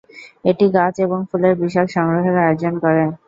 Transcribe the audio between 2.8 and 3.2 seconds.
করে।